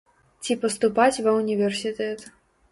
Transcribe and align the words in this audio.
Ці 0.45 0.57
паступаць 0.63 1.21
ва 1.29 1.35
ўніверсітэт. 1.39 2.29